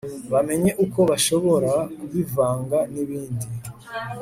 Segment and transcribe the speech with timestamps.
[0.33, 3.47] bamenye uko bashobora kubivanga nibindi